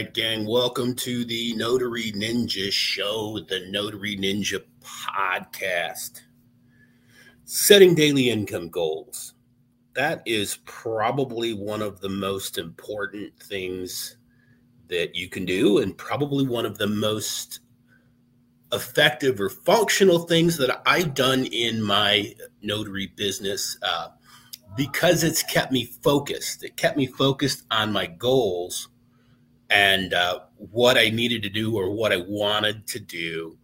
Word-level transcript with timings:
right, 0.00 0.14
gang. 0.14 0.46
Welcome 0.46 0.94
to 0.94 1.26
the 1.26 1.54
Notary 1.56 2.10
Ninja 2.12 2.72
Show, 2.72 3.38
the 3.50 3.66
Notary 3.68 4.16
Ninja 4.16 4.62
podcast. 4.80 6.22
Setting 7.44 7.94
daily 7.94 8.30
income 8.30 8.70
goals. 8.70 9.34
That 9.94 10.22
is 10.24 10.58
probably 10.64 11.52
one 11.52 11.82
of 11.82 12.00
the 12.00 12.08
most 12.08 12.56
important 12.56 13.38
things 13.42 14.16
that 14.88 15.14
you 15.14 15.28
can 15.28 15.44
do, 15.44 15.80
and 15.80 15.98
probably 15.98 16.46
one 16.46 16.64
of 16.64 16.78
the 16.78 16.86
most 16.86 17.60
effective 18.72 19.38
or 19.38 19.50
functional 19.50 20.20
things 20.20 20.56
that 20.56 20.80
I've 20.86 21.12
done 21.12 21.44
in 21.44 21.82
my 21.82 22.34
notary 22.62 23.08
business 23.16 23.76
uh, 23.82 24.08
because 24.78 25.24
it's 25.24 25.42
kept 25.42 25.72
me 25.72 25.84
focused. 25.84 26.64
It 26.64 26.78
kept 26.78 26.96
me 26.96 27.04
focused 27.04 27.64
on 27.70 27.92
my 27.92 28.06
goals 28.06 28.88
and 29.70 30.14
uh, 30.14 30.40
what 30.56 30.98
I 30.98 31.10
needed 31.10 31.42
to 31.44 31.48
do 31.48 31.76
or 31.76 31.90
what 31.90 32.12
I 32.12 32.18
wanted 32.18 32.86
to 32.88 32.98
do. 32.98 33.56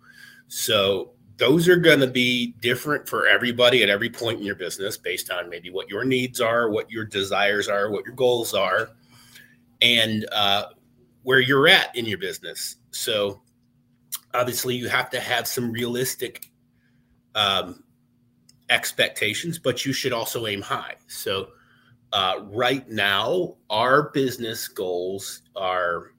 So 0.49 1.13
those 1.37 1.69
are 1.69 1.77
going 1.77 2.01
to 2.01 2.07
be 2.07 2.55
different 2.61 3.09
for 3.09 3.27
everybody 3.27 3.83
at 3.83 3.91
every 3.91 4.09
point 4.09 4.39
in 4.39 4.47
your 4.47 4.55
business 4.55 4.97
based 4.97 5.31
on 5.31 5.51
maybe 5.51 5.71
what 5.71 5.89
your 5.89 6.05
needs 6.05 6.41
are, 6.41 6.71
what 6.71 6.91
your 6.91 7.05
desires 7.05 7.69
are, 7.69 7.91
what 7.91 8.07
your 8.07 8.15
goals 8.15 8.55
are, 8.55 8.91
and 9.83 10.27
uh, 10.33 10.67
where 11.25 11.41
you're 11.41 11.69
at 11.69 11.95
in 11.95 12.07
your 12.07 12.19
business. 12.19 12.77
So 12.93 13.43
obviously, 14.33 14.77
you 14.77 14.89
have 14.89 15.11
to 15.11 15.21
have 15.21 15.47
some 15.47 15.73
realistic 15.73 16.51
um, 17.35 17.83
expectations, 18.71 19.59
but 19.59 19.85
you 19.85 19.93
should 19.93 20.13
also 20.13 20.47
aim 20.47 20.63
high. 20.63 20.95
So 21.09 21.49
uh, 22.17 22.41
right 22.45 22.89
now, 22.89 23.55
our 23.69 24.11
business 24.11 24.69
goals 24.69 25.43
are 25.55 26.13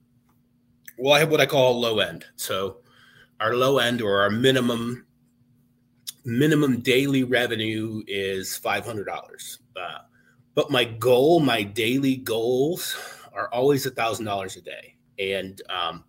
well, 0.96 1.14
I 1.14 1.18
have 1.18 1.30
what 1.30 1.40
I 1.40 1.46
call 1.46 1.80
low 1.80 1.98
end. 1.98 2.24
So 2.36 2.78
our 3.40 3.56
low 3.56 3.78
end 3.78 4.00
or 4.00 4.20
our 4.20 4.30
minimum 4.30 5.06
minimum 6.24 6.82
daily 6.82 7.24
revenue 7.24 8.04
is 8.06 8.56
five 8.56 8.86
hundred 8.86 9.06
dollars. 9.06 9.58
Uh, 9.76 9.98
but 10.54 10.70
my 10.70 10.84
goal, 10.84 11.40
my 11.40 11.64
daily 11.64 12.18
goals, 12.18 12.96
are 13.32 13.52
always 13.52 13.84
a 13.84 13.90
thousand 13.90 14.24
dollars 14.24 14.54
a 14.54 14.60
day, 14.60 14.94
and 15.18 15.60
um, 15.68 16.04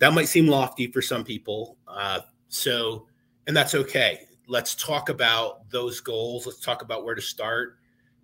that 0.00 0.12
might 0.12 0.28
seem 0.28 0.48
lofty 0.48 0.92
for 0.92 1.00
some 1.00 1.24
people. 1.24 1.78
Uh, 1.88 2.20
so, 2.48 3.06
and 3.46 3.56
that's 3.56 3.74
okay. 3.74 4.26
Let's 4.48 4.74
talk 4.74 5.08
about 5.08 5.70
those 5.70 5.98
goals. 6.00 6.44
Let's 6.44 6.60
talk 6.60 6.82
about 6.82 7.06
where 7.06 7.14
to 7.14 7.22
start 7.22 7.79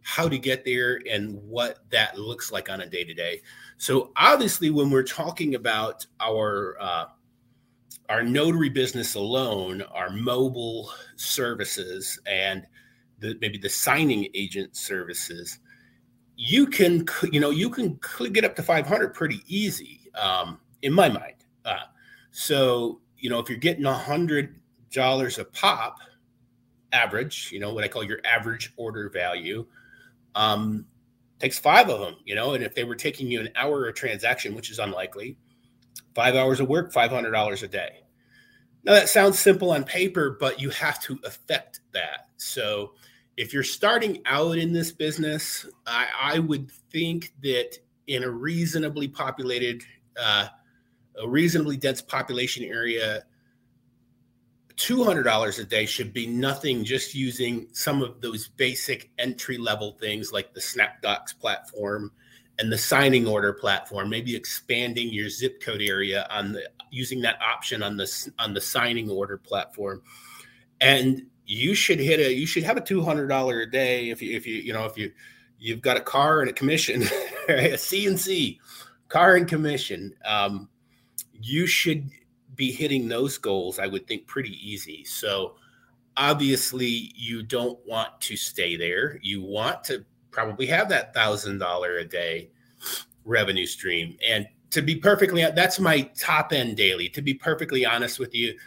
how 0.07 0.29
to 0.29 0.39
get 0.39 0.65
there 0.65 1.01
and 1.11 1.35
what 1.49 1.81
that 1.91 2.17
looks 2.17 2.53
like 2.53 2.71
on 2.71 2.81
a 2.83 2.87
day 2.87 3.03
to 3.03 3.13
day. 3.13 3.43
So 3.77 4.13
obviously, 4.17 4.71
when 4.71 4.89
we're 4.89 5.03
talking 5.03 5.57
about 5.57 6.07
our 6.21 6.77
uh, 6.81 7.07
our 8.09 8.23
notary 8.23 8.69
business 8.69 9.17
alone, 9.17 9.83
our 9.83 10.11
mobile 10.11 10.93
services, 11.17 12.21
and 12.25 12.65
the, 13.19 13.37
maybe 13.41 13.59
the 13.59 13.69
signing 13.69 14.29
agent 14.33 14.77
services, 14.77 15.59
you 16.37 16.69
can 16.69 17.05
you 17.33 17.41
know 17.41 17.51
you 17.51 17.69
can 17.69 17.99
get 18.31 18.45
up 18.45 18.55
to 18.55 18.63
500 18.63 19.13
pretty 19.13 19.43
easy 19.49 20.03
um, 20.15 20.61
in 20.83 20.93
my 20.93 21.09
mind. 21.09 21.45
Uh, 21.65 21.87
so 22.31 23.01
you 23.19 23.29
know 23.29 23.41
if 23.41 23.49
you're 23.49 23.59
getting 23.59 23.87
a 23.87 23.93
hundred 23.93 24.61
dollars 24.93 25.41
a 25.41 25.45
pop 25.45 25.99
average, 26.93 27.51
you 27.51 27.59
know 27.59 27.75
what 27.75 27.83
I 27.83 27.89
call 27.89 28.05
your 28.05 28.21
average 28.25 28.73
order 28.77 29.11
value 29.11 29.67
um, 30.37 30.87
takes 31.41 31.59
five 31.59 31.89
of 31.89 31.99
them, 31.99 32.17
you 32.25 32.35
know, 32.35 32.55
and 32.55 32.63
if 32.63 32.75
they 32.75 32.85
were 32.85 32.95
taking 32.95 33.29
you 33.29 33.41
an 33.41 33.49
hour 33.57 33.87
a 33.87 33.93
transaction, 33.93 34.55
which 34.55 34.71
is 34.71 34.79
unlikely, 34.79 35.37
five 36.15 36.37
hours 36.37 36.61
of 36.61 36.69
work, 36.69 36.93
$500 36.93 37.63
a 37.63 37.69
day. 37.69 38.03
Now 38.85 38.93
that 38.93 39.09
sounds 39.09 39.39
simple 39.39 39.73
on 39.73 39.83
paper, 39.83 40.37
but 40.39 40.61
you 40.61 40.71
have 40.71 41.03
to 41.03 41.19
affect 41.25 41.81
that. 41.93 42.29
So 42.37 42.93
if 43.37 43.53
you're 43.53 43.65
starting 43.65 44.23
out 44.27 44.59
in 44.59 44.73
this 44.73 44.93
business, 44.93 45.67
I, 45.87 46.07
I 46.23 46.39
would 46.39 46.71
think 46.93 47.33
that 47.43 47.79
in 48.07 48.23
a 48.23 48.31
reasonably 48.31 49.09
populated, 49.09 49.83
uh, 50.21 50.47
a 51.21 51.29
reasonably 51.29 51.77
dense 51.77 52.01
population 52.01 52.63
area, 52.65 53.25
$200 54.77 55.59
a 55.59 55.65
day 55.65 55.87
should 55.87 56.13
be 56.13 56.27
nothing 56.27 56.85
just 56.85 57.15
using 57.15 57.67
some 57.73 58.03
of 58.03 58.21
those 58.21 58.49
basic 58.49 59.11
entry 59.19 59.57
level 59.57 59.93
things 59.93 60.33
like 60.33 60.53
the 60.53 60.61
SnapDocs 60.61 61.39
platform 61.39 62.13
and 62.59 62.71
the 62.71 62.79
signing 62.79 63.27
order 63.27 63.53
platform 63.53 64.09
maybe 64.09 64.35
expanding 64.35 65.13
your 65.13 65.29
zip 65.29 65.63
code 65.63 65.83
area 65.83 66.27
on 66.31 66.53
the 66.53 66.69
using 66.91 67.21
that 67.21 67.39
option 67.43 67.83
on 67.83 67.97
the 67.97 68.31
on 68.39 68.55
the 68.55 68.61
signing 68.61 69.11
order 69.11 69.39
platform. 69.39 70.03
And 70.81 71.27
you 71.47 71.75
should 71.75 71.99
hit 71.99 72.21
a 72.21 72.33
you 72.33 72.47
should 72.47 72.65
have 72.65 72.77
a 72.77 72.83
$200 72.83 73.63
a 73.63 73.71
day 73.71 74.11
if 74.11 74.21
you 74.21 74.37
if 74.37 74.47
you 74.47 74.57
you 74.57 74.73
know 74.73 74.85
if 74.85 74.99
you 74.99 75.13
you've 75.59 75.81
got 75.81 75.97
a 75.97 76.03
car 76.03 76.41
and 76.41 76.51
a 76.51 76.53
commission 76.53 77.03
a 77.49 77.73
cnc 77.73 78.59
car 79.09 79.37
and 79.37 79.49
commission. 79.49 80.15
Um, 80.25 80.69
you 81.41 81.67
should 81.67 82.11
be 82.57 82.73
hitting 82.73 83.09
those 83.09 83.39
goals, 83.39 83.79
I 83.79 83.87
would 83.87 84.07
think 84.07 84.27
pretty 84.27 84.59
easy. 84.67 85.05
So 85.05 85.57
obviously 86.17 87.13
you 87.15 87.43
don't 87.43 87.79
want 87.87 88.21
to 88.23 88.37
stay 88.37 88.77
there. 88.77 89.19
You 89.23 89.43
want 89.43 89.85
to 89.85 90.05
probably 90.31 90.67
have 90.67 90.89
that 90.89 91.15
thousand 91.15 91.59
dollar 91.59 91.99
a 91.99 92.05
day 92.05 92.51
revenue 93.25 93.67
stream. 93.67 94.17
And 94.27 94.47
to 94.71 94.83
be 94.83 94.97
perfectly 94.97 95.43
that's 95.55 95.79
my 95.79 96.03
top 96.19 96.53
end 96.53 96.77
daily. 96.77 97.09
To 97.11 97.23
be 97.23 97.35
perfectly 97.35 97.85
honest 97.85 98.19
with 98.19 98.35
you, 98.35 98.59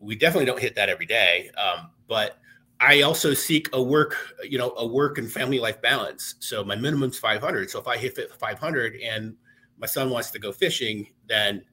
we 0.00 0.16
definitely 0.16 0.46
don't 0.46 0.60
hit 0.60 0.74
that 0.74 0.88
every 0.88 1.06
day. 1.06 1.50
Um, 1.56 1.90
but 2.08 2.38
I 2.80 3.02
also 3.02 3.34
seek 3.34 3.68
a 3.72 3.82
work, 3.82 4.16
you 4.42 4.58
know, 4.58 4.74
a 4.76 4.86
work 4.86 5.18
and 5.18 5.30
family 5.30 5.58
life 5.58 5.80
balance. 5.80 6.34
So 6.40 6.64
my 6.64 6.76
minimum's 6.76 7.18
500. 7.18 7.70
So 7.70 7.80
if 7.80 7.86
I 7.86 7.96
hit 7.96 8.18
500 8.38 8.96
and 8.96 9.36
my 9.78 9.86
son 9.86 10.10
wants 10.10 10.30
to 10.32 10.38
go 10.38 10.52
fishing, 10.52 11.08
then 11.26 11.64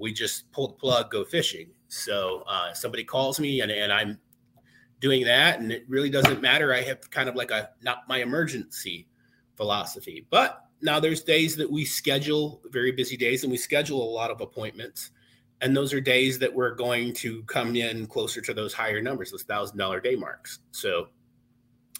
we 0.00 0.12
just 0.12 0.50
pull 0.52 0.68
the 0.68 0.74
plug, 0.74 1.10
go 1.10 1.24
fishing. 1.24 1.70
So 1.88 2.44
uh, 2.48 2.72
somebody 2.72 3.04
calls 3.04 3.38
me 3.38 3.60
and, 3.60 3.70
and 3.70 3.92
I'm 3.92 4.18
doing 5.00 5.24
that, 5.24 5.60
and 5.60 5.72
it 5.72 5.84
really 5.88 6.10
doesn't 6.10 6.40
matter. 6.40 6.74
I 6.74 6.82
have 6.82 7.10
kind 7.10 7.28
of 7.28 7.34
like 7.34 7.50
a 7.50 7.70
not 7.82 8.08
my 8.08 8.18
emergency 8.18 9.08
philosophy. 9.56 10.26
But 10.30 10.64
now 10.82 11.00
there's 11.00 11.22
days 11.22 11.56
that 11.56 11.70
we 11.70 11.84
schedule 11.84 12.62
very 12.70 12.92
busy 12.92 13.16
days, 13.16 13.42
and 13.42 13.50
we 13.50 13.58
schedule 13.58 14.02
a 14.02 14.12
lot 14.12 14.30
of 14.30 14.40
appointments. 14.40 15.10
And 15.62 15.76
those 15.76 15.92
are 15.92 16.00
days 16.00 16.38
that 16.38 16.52
we're 16.52 16.74
going 16.74 17.12
to 17.14 17.42
come 17.42 17.76
in 17.76 18.06
closer 18.06 18.40
to 18.40 18.54
those 18.54 18.72
higher 18.72 19.02
numbers, 19.02 19.30
those 19.30 19.42
thousand 19.42 19.76
dollar 19.76 20.00
day 20.00 20.16
marks. 20.16 20.60
So 20.70 21.08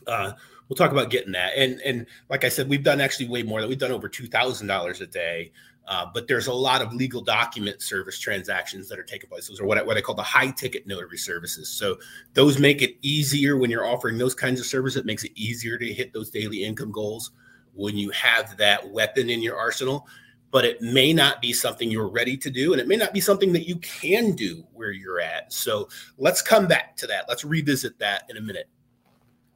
uh, 0.06 0.32
we'll 0.70 0.76
talk 0.76 0.92
about 0.92 1.10
getting 1.10 1.32
that. 1.32 1.52
And 1.56 1.78
and 1.82 2.06
like 2.30 2.44
I 2.44 2.48
said, 2.48 2.70
we've 2.70 2.82
done 2.82 3.02
actually 3.02 3.28
way 3.28 3.42
more. 3.42 3.60
Than 3.60 3.68
we've 3.68 3.78
done 3.78 3.92
over 3.92 4.08
two 4.08 4.28
thousand 4.28 4.68
dollars 4.68 5.02
a 5.02 5.06
day 5.06 5.52
uh, 5.90 6.06
but 6.14 6.28
there's 6.28 6.46
a 6.46 6.52
lot 6.52 6.80
of 6.82 6.94
legal 6.94 7.20
document 7.20 7.82
service 7.82 8.18
transactions 8.20 8.88
that 8.88 8.96
are 8.96 9.02
taking 9.04 9.28
place. 9.28 9.48
Those 9.48 9.60
are 9.60 9.66
what 9.66 9.76
I, 9.76 9.82
what 9.82 9.96
I 9.96 10.00
call 10.00 10.14
the 10.14 10.22
high 10.22 10.52
ticket 10.52 10.86
notary 10.86 11.18
services. 11.18 11.68
So 11.68 11.96
those 12.32 12.60
make 12.60 12.80
it 12.80 12.96
easier 13.02 13.56
when 13.56 13.70
you're 13.70 13.84
offering 13.84 14.16
those 14.16 14.34
kinds 14.34 14.60
of 14.60 14.66
services. 14.66 15.00
It 15.00 15.04
makes 15.04 15.24
it 15.24 15.32
easier 15.34 15.78
to 15.78 15.92
hit 15.92 16.12
those 16.12 16.30
daily 16.30 16.62
income 16.62 16.92
goals 16.92 17.32
when 17.74 17.96
you 17.96 18.10
have 18.10 18.56
that 18.58 18.88
weapon 18.90 19.28
in 19.28 19.42
your 19.42 19.56
arsenal. 19.56 20.06
But 20.52 20.64
it 20.64 20.80
may 20.80 21.12
not 21.12 21.42
be 21.42 21.52
something 21.52 21.90
you're 21.90 22.08
ready 22.08 22.36
to 22.36 22.50
do, 22.50 22.72
and 22.72 22.80
it 22.80 22.86
may 22.88 22.96
not 22.96 23.12
be 23.12 23.20
something 23.20 23.52
that 23.52 23.68
you 23.68 23.76
can 23.76 24.32
do 24.32 24.64
where 24.72 24.92
you're 24.92 25.20
at. 25.20 25.52
So 25.52 25.88
let's 26.18 26.40
come 26.40 26.66
back 26.68 26.96
to 26.98 27.06
that. 27.08 27.26
Let's 27.28 27.44
revisit 27.44 27.98
that 27.98 28.24
in 28.28 28.36
a 28.36 28.40
minute. 28.40 28.68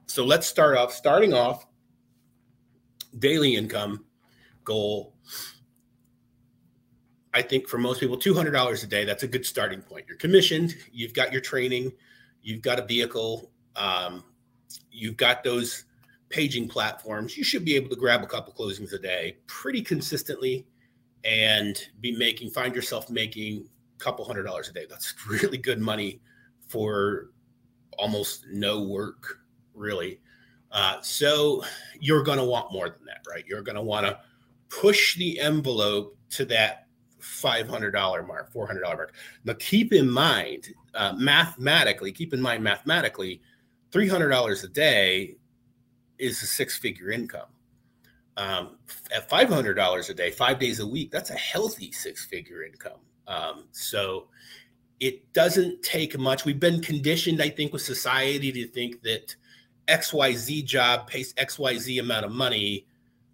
So 0.07 0.25
let's 0.25 0.47
start 0.47 0.77
off. 0.77 0.93
Starting 0.93 1.33
off, 1.33 1.65
daily 3.19 3.55
income 3.55 4.05
goal 4.63 5.15
I 7.35 7.41
think 7.41 7.67
for 7.67 7.77
most 7.77 7.99
people, 7.99 8.17
$200 8.17 8.83
a 8.83 8.87
day, 8.87 9.03
that's 9.03 9.23
a 9.23 9.27
good 9.27 9.45
starting 9.45 9.81
point. 9.81 10.05
You're 10.07 10.17
commissioned, 10.17 10.73
you've 10.93 11.13
got 11.13 11.33
your 11.33 11.41
training, 11.41 11.91
you've 12.41 12.61
got 12.61 12.79
a 12.79 12.85
vehicle, 12.85 13.51
um, 13.75 14.23
you've 14.89 15.17
got 15.17 15.43
those 15.43 15.83
paging 16.29 16.69
platforms, 16.69 17.37
you 17.37 17.43
should 17.43 17.65
be 17.65 17.75
able 17.75 17.89
to 17.89 17.97
grab 17.97 18.23
a 18.23 18.25
couple 18.25 18.53
closings 18.53 18.93
a 18.93 18.97
day 18.97 19.35
pretty 19.47 19.81
consistently 19.81 20.65
and 21.25 21.89
be 21.99 22.15
making, 22.15 22.51
find 22.51 22.73
yourself 22.73 23.09
making 23.09 23.67
a 23.99 24.01
couple 24.01 24.23
hundred 24.23 24.43
dollars 24.43 24.69
a 24.69 24.73
day. 24.73 24.85
That's 24.89 25.13
really 25.27 25.57
good 25.57 25.81
money 25.81 26.21
for 26.69 27.31
almost 27.99 28.45
no 28.49 28.81
work, 28.81 29.39
really. 29.75 30.19
Uh, 30.71 30.99
so 31.01 31.63
you're 31.99 32.23
going 32.23 32.37
to 32.37 32.43
want 32.43 32.71
more 32.71 32.89
than 32.89 33.05
that, 33.05 33.21
right? 33.29 33.45
You're 33.47 33.61
going 33.61 33.75
to 33.75 33.81
want 33.81 34.05
to 34.05 34.19
push 34.69 35.15
the 35.15 35.39
envelope 35.39 36.17
to 36.31 36.45
that 36.45 36.87
$500 37.21 38.27
mark, 38.27 38.53
$400 38.53 38.81
mark. 38.81 39.13
Now, 39.43 39.53
keep 39.59 39.93
in 39.93 40.09
mind, 40.09 40.67
uh, 40.93 41.13
mathematically, 41.17 42.11
keep 42.11 42.33
in 42.33 42.41
mind, 42.41 42.63
mathematically, 42.63 43.41
$300 43.91 44.63
a 44.63 44.67
day 44.67 45.35
is 46.17 46.41
a 46.41 46.45
six 46.45 46.77
figure 46.77 47.11
income. 47.11 47.47
Um, 48.37 48.77
at 49.15 49.29
$500 49.29 50.09
a 50.09 50.13
day, 50.13 50.31
five 50.31 50.59
days 50.59 50.81
a 50.81 50.87
week, 50.87 51.09
that's 51.09 51.29
a 51.29 51.35
healthy 51.35 51.91
six 51.91 52.25
figure 52.25 52.63
income. 52.63 52.99
Um, 53.27 53.67
so 53.71 54.27
it 54.99 55.31
doesn't 55.33 55.81
take 55.83 56.17
much. 56.19 56.45
We've 56.45 56.59
been 56.59 56.81
conditioned, 56.81 57.41
I 57.41 57.49
think, 57.49 57.73
with 57.73 57.81
society 57.81 58.51
to 58.51 58.67
think 58.67 59.01
that 59.03 59.35
XYZ 59.87 60.65
job 60.65 61.07
pays 61.07 61.33
XYZ 61.35 61.99
amount 61.99 62.25
of 62.25 62.31
money. 62.31 62.87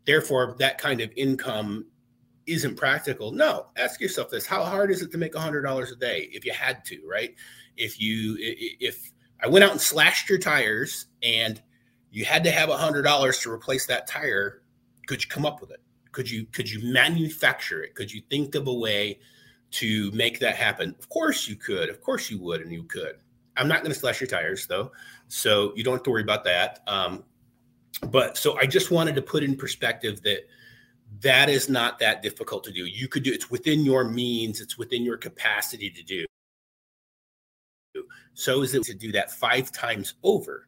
Therefore, 0.06 0.56
that 0.60 0.78
kind 0.78 1.02
of 1.02 1.12
income 1.16 1.86
isn't 2.48 2.76
practical. 2.76 3.32
No, 3.32 3.68
ask 3.78 4.02
yourself 4.02 4.30
this: 4.30 4.46
How 4.46 4.64
hard 4.64 4.92
is 4.92 5.02
it 5.02 5.12
to 5.12 5.18
make 5.18 5.36
hundred 5.36 5.62
dollars 5.62 5.92
a 5.92 5.96
day 5.96 6.30
if 6.32 6.46
you 6.46 6.54
had 6.54 6.84
to? 6.86 7.02
Right? 7.10 7.36
If 7.78 8.00
you 8.02 8.36
if 8.40 9.12
I 9.42 9.48
went 9.48 9.64
out 9.64 9.72
and 9.72 9.82
slashed 9.82 10.30
your 10.30 10.40
tires 10.40 11.08
and 11.24 11.62
you 12.12 12.26
had 12.26 12.44
to 12.44 12.52
have 12.52 12.70
hundred 12.70 13.04
dollars 13.04 13.40
to 13.40 13.52
replace 13.52 13.86
that 13.88 14.08
tire, 14.08 14.64
could 15.08 15.24
you 15.24 15.30
come 15.30 15.46
up 15.46 15.62
with 15.62 15.72
it? 15.72 15.82
Could 16.12 16.30
you 16.30 16.46
could 16.48 16.70
you 16.70 16.92
manufacture 16.92 17.82
it? 17.84 17.96
Could 17.96 18.12
you 18.12 18.22
think 18.30 18.56
of 18.56 18.68
a 18.68 18.74
way 18.74 19.20
to 19.72 20.12
make 20.12 20.40
that 20.40 20.56
happen? 20.56 20.96
Of 21.00 21.08
course 21.10 21.48
you 21.48 21.56
could. 21.56 21.90
Of 21.90 22.02
course 22.02 22.30
you 22.30 22.40
would, 22.42 22.62
and 22.62 22.72
you 22.72 22.84
could. 22.84 23.16
I'm 23.58 23.68
not 23.68 23.82
going 23.82 23.94
to 23.94 24.00
slash 24.00 24.22
your 24.22 24.28
tires 24.28 24.68
though, 24.68 24.92
so 25.28 25.74
you 25.76 25.84
don't 25.84 25.96
have 25.96 26.04
to 26.04 26.12
worry 26.12 26.24
about 26.24 26.44
that. 26.46 26.82
Um, 26.88 27.24
but 28.10 28.38
so 28.38 28.58
I 28.58 28.66
just 28.66 28.92
wanted 28.92 29.16
to 29.16 29.22
put 29.22 29.44
in 29.44 29.56
perspective 29.56 30.22
that 30.24 30.48
that 31.22 31.50
is 31.50 31.70
not 31.70 32.00
that 32.00 32.22
difficult 32.22 32.64
to 32.64 32.72
do. 32.72 32.86
You 32.86 33.08
could 33.08 33.24
do 33.24 33.34
it's 33.34 33.52
within 33.52 33.84
your 33.84 34.06
means, 34.06 34.62
it's 34.62 34.78
within 34.78 35.04
your 35.04 35.18
capacity 35.18 35.90
to 35.90 36.04
do. 36.04 36.26
So 38.34 38.62
is 38.62 38.74
it 38.74 38.84
to 38.84 38.94
do 38.94 39.12
that 39.12 39.32
five 39.32 39.72
times 39.72 40.16
over? 40.24 40.68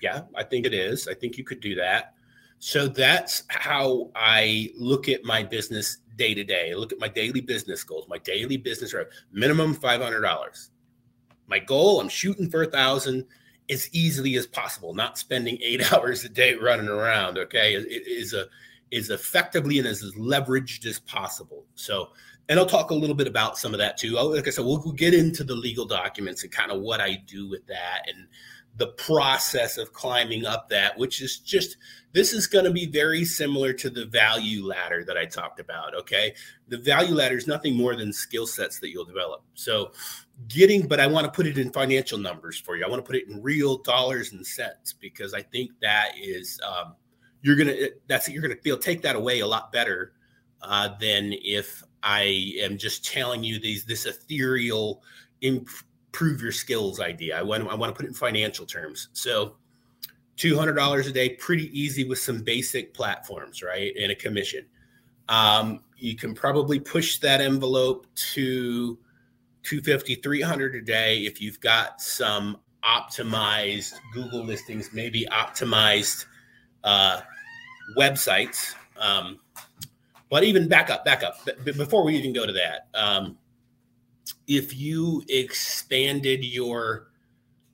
Yeah, 0.00 0.22
I 0.34 0.42
think 0.42 0.66
it 0.66 0.74
is. 0.74 1.08
I 1.08 1.14
think 1.14 1.36
you 1.36 1.44
could 1.44 1.60
do 1.60 1.74
that. 1.76 2.14
So 2.58 2.88
that's 2.88 3.44
how 3.48 4.10
I 4.16 4.70
look 4.76 5.08
at 5.08 5.24
my 5.24 5.42
business 5.42 5.98
day 6.16 6.32
to 6.32 6.42
day. 6.42 6.74
Look 6.74 6.92
at 6.92 6.98
my 6.98 7.08
daily 7.08 7.42
business 7.42 7.84
goals, 7.84 8.06
my 8.08 8.18
daily 8.18 8.56
business 8.56 8.94
revenue, 8.94 9.12
minimum 9.30 9.74
five 9.74 10.00
hundred 10.00 10.22
dollars. 10.22 10.70
My 11.46 11.58
goal, 11.58 12.00
I'm 12.00 12.08
shooting 12.08 12.50
for 12.50 12.62
a 12.62 12.70
thousand 12.70 13.26
as 13.68 13.88
easily 13.92 14.36
as 14.36 14.46
possible, 14.46 14.94
not 14.94 15.18
spending 15.18 15.58
eight 15.62 15.92
hours 15.92 16.24
a 16.24 16.28
day 16.28 16.54
running 16.54 16.88
around. 16.88 17.38
Okay, 17.38 17.74
it 17.74 18.06
is 18.06 18.32
a 18.32 18.46
is 18.90 19.10
effectively 19.10 19.78
and 19.78 19.88
as 19.88 20.02
leveraged 20.16 20.86
as 20.86 21.00
possible. 21.00 21.64
So, 21.74 22.10
and 22.48 22.58
I'll 22.58 22.66
talk 22.66 22.90
a 22.90 22.94
little 22.94 23.16
bit 23.16 23.26
about 23.26 23.58
some 23.58 23.74
of 23.74 23.78
that 23.78 23.96
too. 23.96 24.12
Like 24.12 24.46
I 24.46 24.50
said, 24.50 24.64
we'll, 24.64 24.80
we'll 24.84 24.92
get 24.92 25.12
into 25.12 25.42
the 25.42 25.56
legal 25.56 25.84
documents 25.84 26.44
and 26.44 26.52
kind 26.52 26.70
of 26.70 26.80
what 26.80 27.00
I 27.00 27.16
do 27.26 27.48
with 27.48 27.66
that 27.66 28.02
and 28.06 28.28
the 28.76 28.88
process 28.88 29.78
of 29.78 29.92
climbing 29.92 30.44
up 30.44 30.68
that, 30.68 30.98
which 30.98 31.22
is 31.22 31.38
just 31.38 31.78
this 32.12 32.32
is 32.32 32.46
going 32.46 32.64
to 32.64 32.70
be 32.70 32.86
very 32.86 33.24
similar 33.24 33.72
to 33.72 33.90
the 33.90 34.04
value 34.04 34.64
ladder 34.64 35.02
that 35.04 35.16
I 35.16 35.24
talked 35.24 35.60
about. 35.60 35.94
Okay. 35.94 36.34
The 36.68 36.78
value 36.78 37.14
ladder 37.14 37.36
is 37.36 37.46
nothing 37.46 37.74
more 37.74 37.96
than 37.96 38.12
skill 38.12 38.46
sets 38.46 38.78
that 38.80 38.90
you'll 38.90 39.04
develop. 39.04 39.42
So, 39.54 39.92
getting, 40.48 40.86
but 40.86 41.00
I 41.00 41.06
want 41.06 41.24
to 41.24 41.30
put 41.30 41.46
it 41.46 41.58
in 41.58 41.72
financial 41.72 42.18
numbers 42.18 42.58
for 42.58 42.76
you. 42.76 42.84
I 42.84 42.88
want 42.88 43.04
to 43.04 43.06
put 43.06 43.16
it 43.16 43.28
in 43.28 43.42
real 43.42 43.78
dollars 43.78 44.32
and 44.32 44.46
cents 44.46 44.92
because 44.92 45.34
I 45.34 45.42
think 45.42 45.70
that 45.80 46.12
is, 46.20 46.60
um, 46.66 46.94
you're 47.42 47.56
to, 47.56 47.92
that's, 48.06 48.28
you're 48.28 48.46
to 48.46 48.56
feel, 48.56 48.76
take 48.76 49.02
that 49.02 49.16
away 49.16 49.40
a 49.40 49.46
lot 49.46 49.72
better 49.72 50.12
uh, 50.62 50.90
than 51.00 51.32
if 51.42 51.82
I 52.02 52.54
am 52.60 52.78
just 52.78 53.04
telling 53.04 53.42
you 53.44 53.58
these, 53.58 53.84
this 53.84 54.06
ethereal, 54.06 55.02
improve 55.40 56.42
your 56.42 56.52
skills 56.52 57.00
idea. 57.00 57.38
I 57.38 57.42
want 57.42 57.68
I 57.68 57.74
want 57.74 57.94
to 57.94 57.96
put 57.96 58.04
it 58.04 58.08
in 58.08 58.14
financial 58.14 58.66
terms. 58.66 59.08
So 59.12 59.56
$200 60.36 61.06
a 61.06 61.12
day, 61.12 61.30
pretty 61.30 61.78
easy 61.78 62.04
with 62.04 62.18
some 62.18 62.42
basic 62.42 62.94
platforms, 62.94 63.62
right? 63.62 63.92
And 64.00 64.12
a 64.12 64.14
commission. 64.14 64.66
Um, 65.28 65.80
you 65.96 66.14
can 66.14 66.34
probably 66.34 66.78
push 66.78 67.18
that 67.18 67.40
envelope 67.40 68.06
to 68.32 68.98
250, 69.66 70.16
300 70.16 70.76
a 70.76 70.80
day 70.80 71.18
if 71.26 71.40
you've 71.42 71.60
got 71.60 72.00
some 72.00 72.56
optimized 72.84 73.94
Google 74.14 74.44
listings, 74.44 74.90
maybe 74.92 75.26
optimized 75.32 76.26
uh, 76.84 77.20
websites. 77.98 78.74
Um, 78.96 79.40
but 80.30 80.44
even 80.44 80.68
back 80.68 80.88
up, 80.88 81.04
back 81.04 81.24
up. 81.24 81.40
before 81.64 82.04
we 82.04 82.16
even 82.16 82.32
go 82.32 82.46
to 82.46 82.52
that, 82.52 82.86
um, 82.94 83.36
if 84.46 84.76
you 84.76 85.24
expanded 85.28 86.44
your 86.44 87.08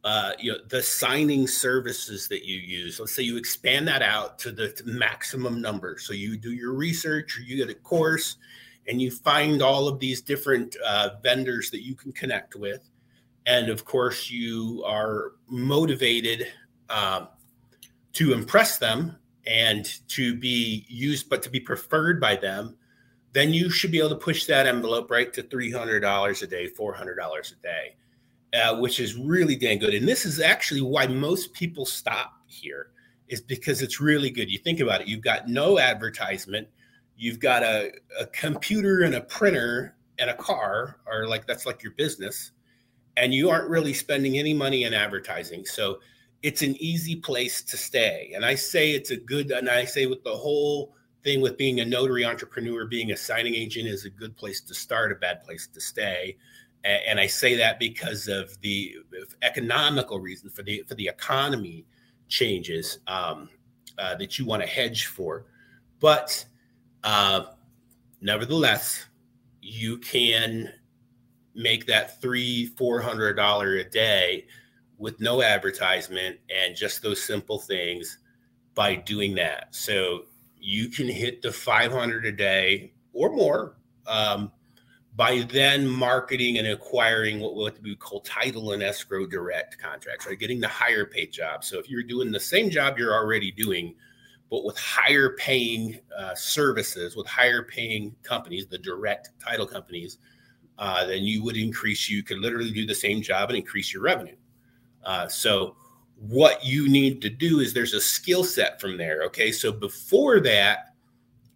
uh, 0.05 0.33
you 0.39 0.51
know 0.51 0.59
the 0.69 0.83
signing 0.83 1.47
services 1.47 2.27
that 2.27 2.45
you 2.45 2.57
use 2.57 2.99
let's 2.99 3.15
say 3.15 3.23
you 3.23 3.37
expand 3.37 3.87
that 3.87 4.03
out 4.03 4.37
to 4.37 4.51
the 4.51 4.75
maximum 4.85 5.61
number 5.61 5.97
so 5.97 6.13
you 6.13 6.37
do 6.37 6.51
your 6.51 6.73
research 6.73 7.39
you 7.47 7.57
get 7.57 7.71
a 7.71 7.75
course 7.75 8.37
and 8.89 9.01
you 9.01 9.11
find 9.11 9.63
all 9.63 9.89
of 9.89 9.99
these 9.99 10.21
different 10.21 10.77
uh, 10.85 11.11
vendors 11.23 11.71
that 11.71 11.83
you 11.83 11.95
can 11.95 12.13
connect 12.13 12.57
with 12.57 12.89
and 13.47 13.69
of 13.69 13.85
course 13.85 14.31
you 14.31 14.83
are 14.87 15.33
motivated 15.49 16.47
um, 16.91 17.29
to 18.13 18.33
impress 18.33 18.79
them 18.79 19.17
and 19.47 20.01
to 20.09 20.35
be 20.37 20.85
used 20.89 21.29
but 21.29 21.43
to 21.43 21.51
be 21.51 21.61
preferred 21.61 22.21
by 22.21 22.37
them 22.37 22.77
then 23.33 23.53
you 23.53 23.71
should 23.71 23.91
be 23.91 23.99
able 23.99 24.11
to 24.11 24.17
push 24.17 24.45
that 24.47 24.67
envelope 24.67 25.11
right 25.11 25.33
to 25.33 25.43
$300 25.43 26.43
a 26.43 26.47
day, 26.47 26.69
$400 26.69 27.53
a 27.53 27.63
day, 27.63 27.97
uh, 28.55 28.77
which 28.77 29.01
is 29.01 29.17
really 29.17 29.57
dang 29.57 29.79
good. 29.79 29.95
And 29.95 30.07
this 30.07 30.27
is 30.27 30.39
actually 30.41 30.83
why 30.83 31.07
most 31.07 31.53
people 31.55 31.87
stop 31.87 32.35
here, 32.47 32.89
is 33.29 33.41
because 33.41 33.81
it's 33.81 34.01
really 34.01 34.29
good. 34.29 34.51
You 34.51 34.59
think 34.59 34.81
about 34.81 35.01
it, 35.01 35.09
you've 35.09 35.23
got 35.23 35.49
no 35.49 35.79
advertisement, 35.79 36.69
you've 37.17 37.41
got 37.41 37.63
a, 37.63 37.93
a 38.19 38.27
computer 38.27 39.03
and 39.03 39.15
a 39.15 39.21
printer 39.21 39.97
and 40.19 40.31
a 40.31 40.35
car, 40.35 40.99
or 41.07 41.27
like 41.27 41.47
that's 41.47 41.67
like 41.67 41.83
your 41.83 41.93
business, 41.93 42.53
and 43.17 43.35
you 43.35 43.51
aren't 43.51 43.69
really 43.69 43.95
spending 43.95 44.39
any 44.39 44.55
money 44.55 44.85
in 44.85 44.95
advertising. 44.95 45.65
So 45.65 46.01
it's 46.43 46.63
an 46.63 46.77
easy 46.81 47.17
place 47.17 47.63
to 47.63 47.77
stay. 47.77 48.33
And 48.35 48.45
I 48.45 48.55
say 48.55 48.93
it's 48.93 49.11
a 49.11 49.17
good, 49.17 49.51
and 49.51 49.69
I 49.69 49.85
say 49.85 50.07
with 50.07 50.25
the 50.25 50.37
whole, 50.37 50.95
thing 51.23 51.41
with 51.41 51.57
being 51.57 51.81
a 51.81 51.85
notary 51.85 52.25
entrepreneur, 52.25 52.85
being 52.85 53.13
a 53.13 53.17
signing 53.17 53.55
agent 53.55 53.89
is 53.89 54.05
a 54.05 54.11
good 54.11 54.37
place 54.37 54.61
to 54.61 54.75
start, 54.75 55.13
a 55.13 55.15
bad 55.15 55.43
place 55.45 55.69
to 55.69 55.81
stay. 55.81 56.37
And 56.85 57.21
I 57.21 57.29
say 57.29 57.55
that 57.57 57.79
because 57.79 58.27
of 58.27 58.61
the 58.61 58.97
economical 59.43 60.19
reason 60.19 60.51
for 60.51 60.65
the 60.65 60.83
for 60.89 60.97
the 60.97 61.07
economy 61.07 61.87
changes 62.29 62.99
um, 63.07 63.49
uh, 63.99 64.17
that 64.17 64.37
you 64.37 64.45
want 64.45 64.63
to 64.63 64.69
hedge 64.69 65.07
for. 65.07 65.47
But 66.01 66.45
uh, 67.05 67.45
nevertheless, 68.21 69.07
you 69.61 69.99
can 69.99 70.73
make 71.55 71.87
that 71.87 72.21
three 72.21 72.67
four 72.67 73.01
hundred 73.01 73.35
dollar 73.35 73.77
a 73.77 73.85
day 73.85 74.47
with 74.99 75.21
no 75.21 75.43
advertisement 75.43 76.39
and 76.49 76.77
just 76.77 77.03
those 77.03 77.23
simple 77.23 77.59
things 77.59 78.19
by 78.75 78.95
doing 78.95 79.35
that. 79.35 79.75
So 79.75 80.27
you 80.59 80.89
can 80.89 81.09
hit 81.09 81.43
the 81.43 81.51
500 81.51 82.25
a 82.25 82.33
day 82.33 82.93
or 83.13 83.31
more 83.31 83.77
um, 84.07 84.53
by 85.17 85.41
then 85.51 85.87
marketing 85.87 86.59
and 86.59 86.69
acquiring 86.69 87.41
what, 87.41 87.83
we 87.83 87.97
call 87.97 88.21
title 88.21 88.73
and 88.73 88.83
escrow 88.83 89.27
direct 89.27 89.77
contracts, 89.79 90.27
right? 90.27 90.39
Getting 90.39 90.61
the 90.61 90.69
higher 90.69 91.05
paid 91.05 91.33
job. 91.33 91.65
So 91.65 91.79
if 91.81 91.91
you're 91.91 92.05
doing 92.05 92.31
the 92.31 92.41
same 92.41 92.71
job 92.71 92.97
you're 92.97 93.15
already 93.15 93.51
doing, 93.51 93.97
but 94.53 94.67
with 94.67 94.77
higher 94.77 95.31
paying 95.31 95.99
uh, 96.15 96.35
services, 96.35 97.17
with 97.17 97.27
higher 97.27 97.63
paying 97.63 98.15
companies, 98.23 98.67
the 98.67 98.77
direct 98.77 99.31
title 99.41 99.67
companies, 99.67 100.19
uh, 100.77 101.07
then 101.07 101.23
you 101.23 101.43
would 101.43 101.57
increase, 101.57 102.11
you 102.11 102.23
could 102.23 102.37
literally 102.37 102.71
do 102.71 102.85
the 102.85 102.95
same 102.95 103.23
job 103.23 103.49
and 103.49 103.57
increase 103.57 103.95
your 103.95 104.03
revenue. 104.03 104.37
Uh, 105.05 105.27
so 105.27 105.75
what 106.19 106.63
you 106.63 106.87
need 106.87 107.23
to 107.23 107.31
do 107.31 107.61
is 107.61 107.73
there's 107.73 107.95
a 107.95 108.01
skill 108.01 108.45
set 108.45 108.79
from 108.79 108.99
there. 108.99 109.23
Okay. 109.23 109.53
So 109.53 109.73
before 109.73 110.39
that, 110.41 110.97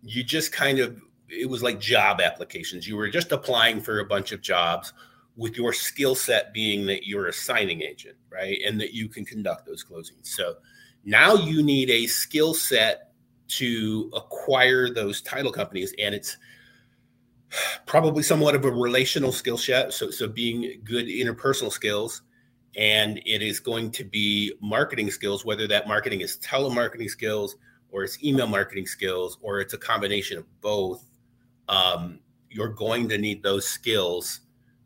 you 0.02 0.24
just 0.24 0.50
kind 0.50 0.78
of, 0.78 0.98
it 1.28 1.50
was 1.50 1.62
like 1.62 1.78
job 1.78 2.22
applications. 2.22 2.88
You 2.88 2.96
were 2.96 3.10
just 3.10 3.30
applying 3.30 3.82
for 3.82 4.00
a 4.00 4.06
bunch 4.06 4.32
of 4.32 4.40
jobs. 4.40 4.94
with 5.36 5.56
your 5.56 5.72
skill 5.72 6.14
set 6.14 6.52
being 6.52 6.86
that 6.86 7.06
you're 7.06 7.26
a 7.26 7.32
signing 7.32 7.82
agent, 7.82 8.16
right? 8.30 8.58
And 8.66 8.80
that 8.80 8.94
you 8.94 9.08
can 9.08 9.24
conduct 9.24 9.66
those 9.66 9.84
closings. 9.84 10.26
So 10.26 10.54
now 11.06 11.34
you 11.34 11.62
need 11.62 11.88
a 11.88 12.06
skill 12.06 12.52
set 12.52 13.12
to 13.48 14.10
acquire 14.12 14.92
those 14.92 15.22
title 15.22 15.52
companies. 15.52 15.94
And 16.00 16.14
it's 16.14 16.36
probably 17.86 18.25
somewhat 18.25 18.56
of 18.56 18.64
a 18.64 18.70
relational 18.70 19.30
skill 19.30 19.56
set. 19.56 19.92
So, 19.92 20.10
so 20.10 20.26
being 20.26 20.80
good 20.84 21.06
interpersonal 21.06 21.70
skills. 21.70 22.22
And 22.76 23.18
it 23.25 23.40
is 23.40 23.60
going 23.60 23.92
to 23.92 24.04
be 24.04 24.52
marketing 24.60 25.10
skills, 25.10 25.44
whether 25.44 25.66
that 25.68 25.88
marketing 25.88 26.20
is 26.20 26.38
telemarketing 26.38 27.08
skills 27.08 27.56
or 27.90 28.02
it's 28.02 28.22
email 28.22 28.48
marketing 28.48 28.86
skills 28.86 29.38
or 29.40 29.60
it's 29.60 29.75
a 29.75 29.78
combination 29.78 30.38
of 30.38 30.60
both. 30.60 31.04
Um, 31.68 32.18
you're 32.50 32.68
going 32.68 33.08
to 33.10 33.16
need 33.16 33.44
those 33.44 33.66
skills 33.66 34.40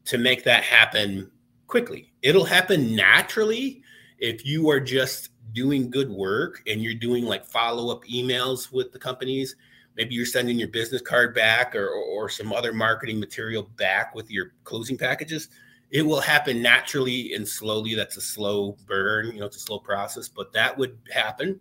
to 0.04 0.18
make 0.18 0.44
that 0.44 0.64
happen 0.64 1.30
quickly. 1.66 2.12
It'll 2.22 2.44
happen 2.44 2.94
naturally 2.94 3.82
if 4.18 4.44
you 4.44 4.68
are 4.70 4.80
just 4.80 5.30
doing 5.52 5.90
good 5.90 6.10
work 6.10 6.62
and 6.66 6.82
you're 6.82 6.94
doing 6.94 7.24
like 7.24 7.44
follow 7.44 7.90
up 7.92 8.04
emails 8.04 8.72
with 8.72 8.92
the 8.92 8.98
companies. 8.98 9.56
Maybe 9.96 10.14
you're 10.14 10.26
sending 10.26 10.58
your 10.58 10.68
business 10.68 11.02
card 11.02 11.34
back 11.34 11.74
or, 11.74 11.88
or, 11.88 12.04
or 12.04 12.28
some 12.28 12.52
other 12.52 12.72
marketing 12.72 13.20
material 13.20 13.64
back 13.76 14.14
with 14.14 14.30
your 14.30 14.52
closing 14.64 14.96
packages. 14.96 15.48
It 15.90 16.02
will 16.02 16.20
happen 16.20 16.62
naturally 16.62 17.34
and 17.34 17.46
slowly. 17.46 17.94
That's 17.94 18.16
a 18.16 18.20
slow 18.20 18.76
burn, 18.86 19.32
you 19.32 19.40
know, 19.40 19.46
it's 19.46 19.56
a 19.56 19.60
slow 19.60 19.78
process, 19.80 20.28
but 20.28 20.52
that 20.52 20.76
would 20.78 20.96
happen. 21.12 21.60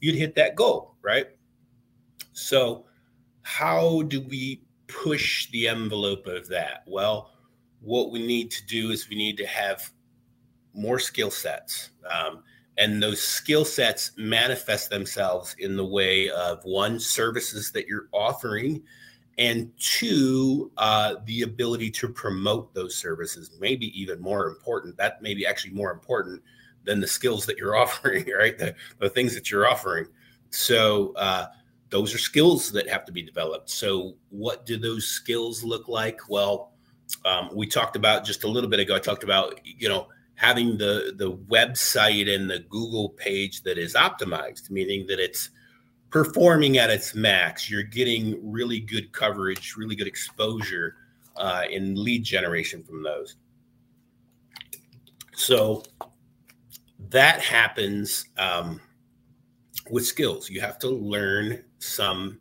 You'd 0.00 0.16
hit 0.16 0.34
that 0.34 0.56
goal, 0.56 0.96
right? 1.02 1.26
So, 2.32 2.86
how 3.42 4.02
do 4.02 4.20
we 4.20 4.62
push 4.86 5.50
the 5.50 5.68
envelope 5.68 6.26
of 6.26 6.48
that? 6.48 6.82
Well, 6.86 7.30
what 7.80 8.10
we 8.10 8.24
need 8.26 8.50
to 8.52 8.66
do 8.66 8.90
is 8.90 9.08
we 9.08 9.16
need 9.16 9.36
to 9.38 9.46
have 9.46 9.90
more 10.74 10.98
skill 10.98 11.30
sets. 11.30 11.90
Um, 12.10 12.42
and 12.78 13.02
those 13.02 13.20
skill 13.20 13.64
sets 13.64 14.12
manifest 14.16 14.90
themselves 14.90 15.54
in 15.58 15.76
the 15.76 15.84
way 15.84 16.30
of 16.30 16.64
one, 16.64 16.98
services 16.98 17.70
that 17.72 17.86
you're 17.86 18.08
offering, 18.12 18.82
and 19.38 19.70
two, 19.78 20.70
uh, 20.76 21.16
the 21.24 21.42
ability 21.42 21.90
to 21.90 22.08
promote 22.08 22.72
those 22.74 22.94
services. 22.94 23.50
Maybe 23.60 24.00
even 24.00 24.20
more 24.20 24.46
important. 24.48 24.96
That 24.96 25.22
may 25.22 25.34
be 25.34 25.46
actually 25.46 25.72
more 25.72 25.92
important 25.92 26.42
than 26.84 27.00
the 27.00 27.06
skills 27.06 27.46
that 27.46 27.58
you're 27.58 27.76
offering, 27.84 28.26
right? 28.36 28.56
The, 28.58 28.74
the 28.98 29.10
things 29.10 29.34
that 29.34 29.50
you're 29.50 29.66
offering. 29.66 30.06
So, 30.50 31.12
uh, 31.16 31.46
those 31.90 32.14
are 32.14 32.18
skills 32.18 32.70
that 32.72 32.88
have 32.88 33.04
to 33.04 33.12
be 33.12 33.22
developed. 33.22 33.68
So, 33.68 34.14
what 34.30 34.64
do 34.64 34.76
those 34.76 35.06
skills 35.06 35.64
look 35.64 35.88
like? 35.88 36.20
Well, 36.28 36.72
um, 37.24 37.50
we 37.52 37.66
talked 37.66 37.96
about 37.96 38.24
just 38.24 38.44
a 38.44 38.48
little 38.48 38.70
bit 38.70 38.80
ago. 38.80 38.94
I 38.94 39.00
talked 39.00 39.24
about 39.24 39.60
you 39.64 39.88
know 39.88 40.08
having 40.40 40.78
the 40.78 41.12
the 41.18 41.30
website 41.50 42.34
and 42.34 42.48
the 42.48 42.60
Google 42.60 43.10
page 43.10 43.62
that 43.62 43.76
is 43.76 43.92
optimized, 43.92 44.70
meaning 44.70 45.06
that 45.06 45.20
it's 45.20 45.50
performing 46.08 46.78
at 46.78 46.88
its 46.88 47.14
max. 47.14 47.68
You're 47.68 47.82
getting 47.82 48.40
really 48.42 48.80
good 48.80 49.12
coverage, 49.12 49.76
really 49.76 49.94
good 49.94 50.06
exposure 50.06 50.96
uh, 51.36 51.64
in 51.70 51.94
lead 51.94 52.24
generation 52.24 52.82
from 52.82 53.02
those. 53.02 53.36
So 55.34 55.82
that 57.10 57.42
happens 57.42 58.24
um, 58.38 58.80
with 59.90 60.06
skills. 60.06 60.48
You 60.48 60.62
have 60.62 60.78
to 60.78 60.88
learn 60.88 61.64
some 61.80 62.38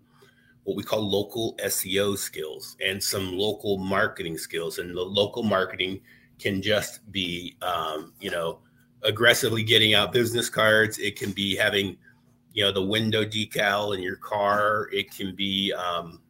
what 0.64 0.78
we 0.78 0.84
call 0.84 1.02
local 1.02 1.58
SEO 1.58 2.18
skills 2.18 2.78
and 2.86 3.04
some 3.04 3.38
local 3.38 3.78
marketing 3.78 4.38
skills. 4.38 4.78
And 4.78 4.96
the 4.96 5.02
local 5.02 5.44
marketing 5.44 6.00
can 6.40 6.62
just 6.62 7.10
be, 7.12 7.56
um, 7.62 8.14
you 8.20 8.32
know, 8.32 8.60
aggressively 9.04 9.64
getting 9.64 9.94
out 9.94 10.12
business 10.12 10.50
cards. 10.50 10.98
It 10.98 11.16
can 11.16 11.32
be 11.32 11.56
having, 11.56 11.98
you 12.54 12.64
know, 12.64 12.72
the 12.72 12.84
window 12.84 13.24
decal 13.24 13.96
in 13.96 14.02
your 14.02 14.16
car. 14.16 14.90
It 14.92 15.12
can 15.12 15.36
be, 15.36 15.74
um, 15.74 16.22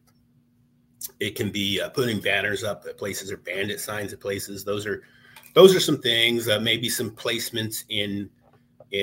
it 1.18 1.34
can 1.34 1.50
be 1.50 1.80
uh, 1.80 1.88
putting 1.90 2.20
banners 2.20 2.62
up 2.64 2.84
at 2.88 2.98
places 2.98 3.30
or 3.32 3.38
bandit 3.38 3.80
signs 3.80 4.12
at 4.12 4.20
places. 4.20 4.64
Those 4.64 4.86
are, 4.86 5.02
those 5.54 5.74
are 5.74 5.80
some 5.80 5.98
things. 5.98 6.48
Uh, 6.48 6.60
maybe 6.60 6.88
some 6.88 7.10
placements 7.10 7.84
in 7.88 8.28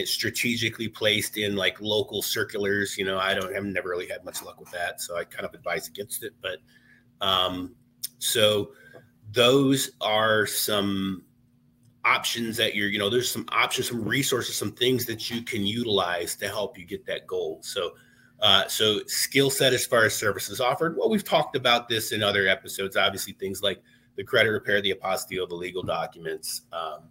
strategically 0.05 0.87
placed 0.87 1.37
in 1.37 1.55
like 1.55 1.79
local 1.79 2.21
circulars. 2.21 2.97
You 2.97 3.05
know, 3.05 3.17
I 3.17 3.33
don't 3.33 3.55
I've 3.55 3.63
never 3.63 3.89
really 3.89 4.07
had 4.07 4.23
much 4.25 4.43
luck 4.43 4.59
with 4.59 4.71
that, 4.71 5.01
so 5.01 5.17
I 5.17 5.23
kind 5.23 5.45
of 5.45 5.53
advise 5.53 5.87
against 5.87 6.23
it. 6.23 6.33
But 6.41 6.57
um, 7.25 7.75
so 8.19 8.71
those 9.31 9.91
are 10.01 10.45
some 10.45 11.23
options 12.05 12.55
that 12.57 12.75
you're, 12.75 12.87
you 12.87 12.99
know, 12.99 13.09
there's 13.09 13.29
some 13.29 13.45
options, 13.49 13.89
some 13.89 14.03
resources, 14.03 14.55
some 14.55 14.71
things 14.71 15.05
that 15.05 15.29
you 15.29 15.41
can 15.41 15.65
utilize 15.65 16.35
to 16.37 16.47
help 16.47 16.77
you 16.77 16.85
get 16.85 17.05
that 17.05 17.27
goal. 17.27 17.59
So 17.61 17.91
uh, 18.39 18.67
so 18.67 18.99
skill 19.07 19.49
set 19.49 19.73
as 19.73 19.85
far 19.85 20.05
as 20.05 20.15
services 20.15 20.61
offered. 20.61 20.95
Well, 20.95 21.09
we've 21.09 21.23
talked 21.23 21.55
about 21.55 21.89
this 21.89 22.11
in 22.11 22.21
other 22.21 22.47
episodes. 22.47 22.95
Obviously, 22.95 23.33
things 23.33 23.63
like 23.63 23.81
the 24.15 24.23
credit 24.23 24.51
repair, 24.51 24.81
the 24.81 24.93
apostille, 24.93 25.49
the 25.49 25.55
legal 25.55 25.83
documents. 25.83 26.61
Um, 26.71 27.09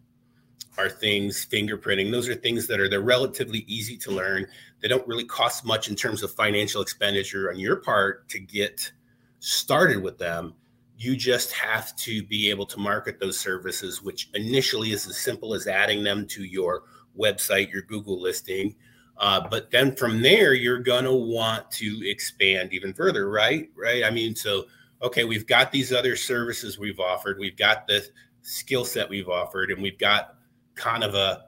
are 0.78 0.90
things 0.90 1.46
fingerprinting 1.46 2.10
those 2.12 2.28
are 2.28 2.34
things 2.34 2.66
that 2.66 2.78
are 2.78 2.86
they're 2.86 3.00
relatively 3.00 3.60
easy 3.66 3.96
to 3.96 4.10
learn 4.10 4.46
they 4.80 4.88
don't 4.88 5.06
really 5.08 5.24
cost 5.24 5.64
much 5.64 5.88
in 5.88 5.94
terms 5.94 6.22
of 6.22 6.30
financial 6.32 6.82
expenditure 6.82 7.50
on 7.50 7.58
your 7.58 7.76
part 7.76 8.28
to 8.28 8.38
get 8.38 8.92
started 9.38 10.02
with 10.02 10.18
them 10.18 10.52
you 10.96 11.16
just 11.16 11.52
have 11.52 11.94
to 11.96 12.22
be 12.22 12.48
able 12.48 12.66
to 12.66 12.78
market 12.78 13.20
those 13.20 13.38
services 13.38 14.02
which 14.02 14.30
initially 14.34 14.92
is 14.92 15.06
as 15.06 15.18
simple 15.18 15.54
as 15.54 15.66
adding 15.66 16.02
them 16.02 16.26
to 16.26 16.44
your 16.44 16.82
website 17.18 17.70
your 17.72 17.82
google 17.82 18.20
listing. 18.20 18.74
Uh, 19.18 19.46
but 19.48 19.70
then 19.70 19.94
from 19.94 20.20
there 20.20 20.54
you're 20.54 20.80
going 20.80 21.04
to 21.04 21.12
want 21.12 21.70
to 21.70 22.02
expand 22.08 22.72
even 22.72 22.92
further 22.92 23.30
right? 23.30 23.70
Right? 23.76 24.04
I 24.04 24.10
mean 24.10 24.34
so 24.34 24.66
okay 25.02 25.24
we've 25.24 25.46
got 25.46 25.70
these 25.70 25.92
other 25.92 26.16
services 26.16 26.78
we've 26.78 27.00
offered. 27.00 27.38
We've 27.38 27.56
got 27.56 27.86
the 27.86 28.06
skill 28.42 28.84
set 28.84 29.08
we've 29.08 29.28
offered 29.28 29.70
and 29.70 29.82
we've 29.82 29.98
got 29.98 30.36
kind 30.76 31.02
of 31.02 31.14
a, 31.14 31.44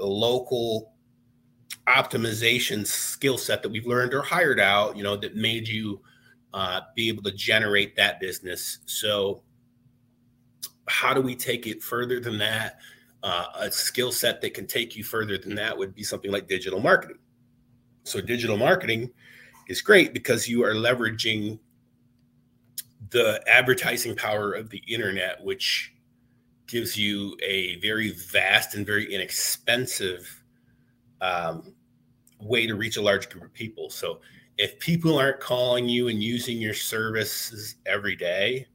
a 0.00 0.06
local 0.06 0.94
optimization 1.86 2.86
skill 2.86 3.38
set 3.38 3.62
that 3.62 3.68
we've 3.68 3.86
learned 3.86 4.14
or 4.14 4.22
hired 4.22 4.58
out, 4.58 4.96
you 4.96 5.02
know, 5.02 5.16
that 5.16 5.36
made 5.36 5.68
you 5.68 6.00
uh, 6.54 6.82
be 6.94 7.08
able 7.08 7.22
to 7.24 7.32
generate 7.32 7.96
that 7.96 8.20
business. 8.20 8.78
So, 8.86 9.42
how 10.86 11.12
do 11.12 11.20
we 11.20 11.34
take 11.34 11.66
it 11.66 11.82
further 11.82 12.20
than 12.20 12.38
that? 12.38 12.78
Uh, 13.24 13.46
a 13.56 13.72
skill 13.72 14.12
set 14.12 14.40
that 14.40 14.54
can 14.54 14.66
take 14.66 14.94
you 14.94 15.02
further 15.02 15.36
than 15.36 15.56
that 15.56 15.76
would 15.76 15.94
be 15.94 16.04
something 16.04 16.30
like 16.30 16.46
digital 16.46 16.78
marketing. 16.78 17.18
So, 18.04 18.20
digital 18.20 18.56
marketing 18.56 19.10
is 19.68 19.82
great 19.82 20.14
because 20.14 20.48
you 20.48 20.62
are 20.62 20.74
leveraging 20.74 21.58
the 23.10 23.42
advertising 23.48 24.14
power 24.14 24.52
of 24.52 24.70
the 24.70 24.82
internet, 24.86 25.42
which 25.42 25.92
gives 26.68 26.96
you 26.96 27.36
a 27.42 27.80
very 27.80 28.12
vast 28.12 28.76
and 28.76 28.86
very 28.86 29.12
inexpensive 29.12 30.44
um, 31.20 31.74
way 32.40 32.64
to 32.68 32.76
reach 32.76 32.96
a 32.96 33.02
large 33.02 33.28
group 33.28 33.44
of 33.44 33.52
people. 33.52 33.90
So 33.90 34.20
if 34.58 34.78
people 34.78 35.18
aren't 35.18 35.40
calling 35.40 35.88
you 35.88 36.08
and 36.08 36.22
using 36.22 36.58
your 36.58 36.74
services 36.74 37.76
every 37.86 38.16
day, 38.16 38.66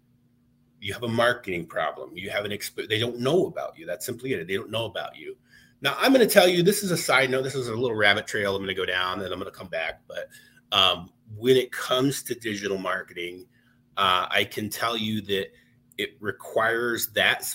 you 0.82 0.94
have 0.94 1.04
a 1.04 1.08
marketing 1.08 1.66
problem. 1.66 2.16
You 2.16 2.30
have 2.30 2.46
an 2.46 2.52
exp- 2.52 2.88
they 2.88 3.00
don't 3.00 3.20
know 3.20 3.48
about 3.48 3.78
you. 3.78 3.86
That's 3.86 4.06
simply 4.06 4.34
it. 4.34 4.48
They 4.48 4.56
don't 4.56 4.72
know 4.72 4.86
about 4.86 5.18
you. 5.18 5.36
Now 5.82 5.96
I'm 6.00 6.14
going 6.14 6.26
to 6.26 6.34
tell 6.34 6.48
you 6.48 6.64
this 6.64 6.84
is 6.84 6.92
a 6.92 6.98
side 6.98 7.30
note. 7.30 7.44
This 7.44 7.56
is 7.56 7.68
a 7.68 7.76
little 7.76 7.96
rabbit 7.96 8.28
trail. 8.28 8.56
I'm 8.56 8.62
going 8.62 8.74
to 8.76 8.80
go 8.80 8.86
down 8.86 9.22
and 9.22 9.32
I'm 9.32 9.40
going 9.40 9.52
to 9.52 9.58
come 9.58 9.68
back. 9.68 10.02
But 10.08 10.28
um, 10.72 11.10
when 11.38 11.58
it 11.58 11.72
comes 11.72 12.24
to 12.24 12.36
digital 12.36 12.78
marketing, 12.78 13.46
uh, 13.98 14.28
I 14.30 14.44
can 14.46 14.70
tell 14.70 14.98
you 14.98 15.22
that 15.22 15.48
it 15.98 16.12
requires 16.20 17.10
that 17.10 17.54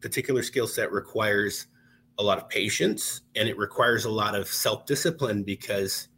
particular 0.00 0.42
skill 0.42 0.66
set 0.66 0.90
requires 0.90 1.66
a 2.18 2.22
lot 2.22 2.38
of 2.38 2.48
patience 2.48 3.22
and 3.34 3.48
it 3.48 3.58
requires 3.58 4.04
a 4.04 4.10
lot 4.10 4.34
of 4.34 4.46
self-discipline 4.48 5.42
because 5.42 6.08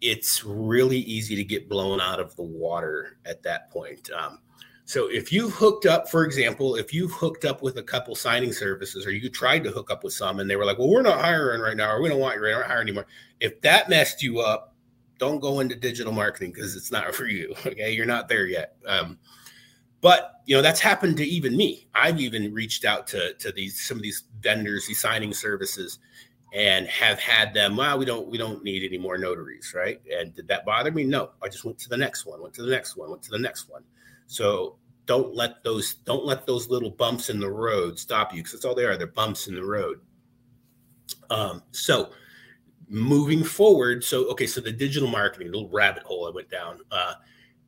it's 0.00 0.44
really 0.44 0.98
easy 0.98 1.36
to 1.36 1.44
get 1.44 1.68
blown 1.68 2.00
out 2.00 2.20
of 2.20 2.34
the 2.36 2.42
water 2.42 3.18
at 3.26 3.42
that 3.42 3.70
point. 3.70 4.10
Um, 4.10 4.38
so 4.84 5.08
if 5.08 5.32
you've 5.32 5.52
hooked 5.52 5.86
up 5.86 6.08
for 6.08 6.24
example 6.24 6.74
if 6.74 6.92
you've 6.92 7.12
hooked 7.12 7.44
up 7.44 7.62
with 7.62 7.76
a 7.76 7.82
couple 7.82 8.16
signing 8.16 8.52
services 8.52 9.06
or 9.06 9.12
you 9.12 9.28
tried 9.28 9.62
to 9.62 9.70
hook 9.70 9.88
up 9.88 10.02
with 10.02 10.12
some 10.12 10.40
and 10.40 10.50
they 10.50 10.56
were 10.56 10.64
like 10.64 10.78
well 10.78 10.88
we're 10.88 11.02
not 11.02 11.20
hiring 11.20 11.60
right 11.60 11.76
now 11.76 11.92
or 11.92 12.02
we 12.02 12.08
don't 12.08 12.18
want 12.18 12.34
you 12.34 12.42
right, 12.42 12.66
hiring 12.66 12.88
anymore. 12.88 13.06
If 13.38 13.60
that 13.60 13.88
messed 13.88 14.22
you 14.22 14.40
up 14.40 14.74
don't 15.18 15.38
go 15.38 15.60
into 15.60 15.76
digital 15.76 16.12
marketing 16.12 16.50
because 16.50 16.74
it's 16.74 16.90
not 16.90 17.14
for 17.14 17.26
you 17.26 17.54
okay? 17.66 17.92
You're 17.92 18.06
not 18.06 18.28
there 18.28 18.46
yet. 18.46 18.74
Um, 18.84 19.18
but 20.00 20.40
you 20.46 20.56
know 20.56 20.62
that's 20.62 20.80
happened 20.80 21.16
to 21.18 21.24
even 21.24 21.56
me. 21.56 21.86
I've 21.94 22.20
even 22.20 22.52
reached 22.52 22.84
out 22.84 23.06
to 23.08 23.34
to 23.34 23.52
these 23.52 23.80
some 23.80 23.96
of 23.96 24.02
these 24.02 24.24
vendors, 24.40 24.86
these 24.86 25.00
signing 25.00 25.32
services, 25.32 25.98
and 26.52 26.86
have 26.88 27.18
had 27.20 27.54
them. 27.54 27.76
Well, 27.76 27.98
we 27.98 28.04
don't 28.04 28.28
we 28.28 28.38
don't 28.38 28.62
need 28.64 28.84
any 28.84 28.98
more 28.98 29.18
notaries, 29.18 29.72
right? 29.74 30.00
And 30.12 30.34
did 30.34 30.48
that 30.48 30.64
bother 30.64 30.90
me? 30.90 31.04
No. 31.04 31.30
I 31.42 31.48
just 31.48 31.64
went 31.64 31.78
to 31.80 31.88
the 31.88 31.96
next 31.96 32.26
one, 32.26 32.42
went 32.42 32.54
to 32.54 32.62
the 32.62 32.70
next 32.70 32.96
one, 32.96 33.10
went 33.10 33.22
to 33.22 33.30
the 33.30 33.38
next 33.38 33.68
one. 33.68 33.82
So 34.26 34.76
don't 35.06 35.34
let 35.34 35.62
those 35.64 35.94
don't 35.94 36.24
let 36.24 36.46
those 36.46 36.68
little 36.68 36.90
bumps 36.90 37.30
in 37.30 37.40
the 37.40 37.50
road 37.50 37.98
stop 37.98 38.32
you 38.32 38.38
because 38.38 38.52
that's 38.52 38.64
all 38.64 38.74
they 38.74 38.84
are. 38.84 38.96
They're 38.96 39.06
bumps 39.06 39.48
in 39.48 39.54
the 39.54 39.64
road. 39.64 40.00
Um, 41.30 41.62
so 41.70 42.10
moving 42.88 43.44
forward, 43.44 44.02
so 44.02 44.24
okay, 44.30 44.46
so 44.46 44.60
the 44.60 44.72
digital 44.72 45.08
marketing, 45.08 45.52
little 45.52 45.68
rabbit 45.68 46.02
hole 46.02 46.26
I 46.26 46.30
went 46.30 46.50
down. 46.50 46.80
Uh, 46.90 47.14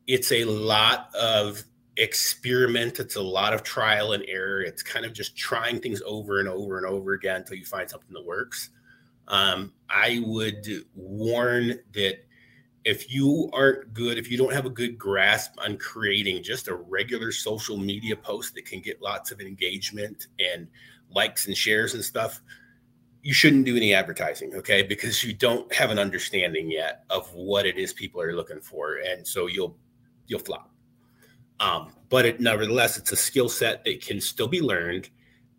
it's 0.07 0.31
a 0.31 0.43
lot 0.43 1.13
of 1.15 1.63
experiment. 1.97 2.99
It's 2.99 3.15
a 3.15 3.21
lot 3.21 3.53
of 3.53 3.63
trial 3.63 4.13
and 4.13 4.23
error. 4.27 4.61
It's 4.61 4.83
kind 4.83 5.05
of 5.05 5.13
just 5.13 5.35
trying 5.35 5.79
things 5.79 6.01
over 6.05 6.39
and 6.39 6.49
over 6.49 6.77
and 6.77 6.85
over 6.87 7.13
again 7.13 7.37
until 7.37 7.57
you 7.57 7.65
find 7.65 7.89
something 7.89 8.13
that 8.13 8.25
works. 8.25 8.69
Um, 9.27 9.73
I 9.89 10.21
would 10.25 10.67
warn 10.95 11.79
that 11.93 12.25
if 12.83 13.13
you 13.13 13.49
aren't 13.53 13.93
good, 13.93 14.17
if 14.17 14.29
you 14.29 14.37
don't 14.37 14.51
have 14.51 14.65
a 14.65 14.69
good 14.69 14.97
grasp 14.97 15.53
on 15.63 15.77
creating 15.77 16.43
just 16.43 16.67
a 16.67 16.75
regular 16.75 17.31
social 17.31 17.77
media 17.77 18.15
post 18.15 18.55
that 18.55 18.65
can 18.65 18.81
get 18.81 19.01
lots 19.01 19.31
of 19.31 19.39
engagement 19.39 20.27
and 20.39 20.67
likes 21.09 21.47
and 21.47 21.55
shares 21.55 21.93
and 21.93 22.03
stuff, 22.03 22.41
you 23.21 23.33
shouldn't 23.33 23.65
do 23.65 23.77
any 23.77 23.93
advertising, 23.93 24.53
okay? 24.53 24.83
Because 24.83 25.23
you 25.23 25.33
don't 25.33 25.73
have 25.73 25.91
an 25.91 25.99
understanding 25.99 26.69
yet 26.69 27.05
of 27.09 27.33
what 27.33 27.65
it 27.65 27.77
is 27.77 27.93
people 27.93 28.21
are 28.21 28.35
looking 28.35 28.59
for, 28.59 28.95
and 28.97 29.25
so 29.25 29.47
you'll 29.47 29.77
you'll 30.27 30.39
flop. 30.39 30.72
Um, 31.63 31.93
but 32.09 32.25
it, 32.25 32.39
nevertheless, 32.41 32.97
it's 32.97 33.11
a 33.11 33.15
skill 33.15 33.47
set 33.47 33.85
that 33.85 34.01
can 34.05 34.19
still 34.19 34.47
be 34.47 34.61
learned 34.61 35.09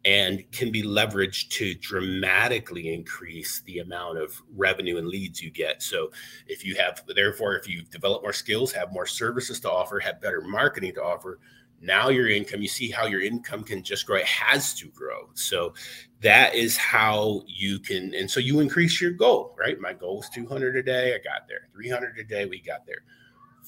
and 0.05 0.45
can 0.53 0.71
be 0.71 0.83
leveraged 0.83 1.49
to 1.49 1.75
dramatically 1.77 2.93
increase 2.93 3.63
the 3.63 3.79
amount 3.79 4.19
of 4.19 4.41
revenue 4.55 4.99
and 4.99 5.09
leads 5.09 5.43
you 5.43 5.51
get. 5.51 5.83
So, 5.83 6.11
if 6.47 6.63
you 6.63 6.77
have, 6.77 7.03
therefore, 7.17 7.57
if 7.57 7.67
you 7.67 7.83
develop 7.85 8.23
more 8.23 8.35
skills, 8.35 8.71
have 8.73 8.93
more 8.93 9.07
services 9.07 9.61
to 9.61 9.71
offer, 9.71 9.99
have 10.01 10.21
better 10.21 10.43
marketing 10.43 10.95
to 10.97 11.03
offer, 11.03 11.39
now 11.81 12.11
your 12.11 12.29
income, 12.29 12.61
you 12.61 12.69
see 12.69 12.91
how 12.91 13.07
your 13.07 13.23
income 13.23 13.65
can 13.65 13.83
just 13.83 14.07
grow. 14.07 14.17
It 14.17 14.27
has 14.27 14.75
to 14.75 14.89
grow. 14.89 15.31
So, 15.33 15.73
that 16.21 16.55
is 16.55 16.77
how 16.77 17.45
you 17.47 17.79
can, 17.79 18.15
and 18.15 18.31
so 18.31 18.41
you 18.41 18.61
increase 18.61 19.01
your 19.01 19.13
goal, 19.13 19.57
right? 19.59 19.81
My 19.81 19.95
goal 19.95 20.21
is 20.21 20.29
200 20.29 20.77
a 20.77 20.83
day. 20.83 21.15
I 21.15 21.19
got 21.19 21.49
there. 21.49 21.69
300 21.73 22.19
a 22.19 22.25
day, 22.25 22.45
we 22.45 22.61
got 22.61 22.85
there. 22.85 23.05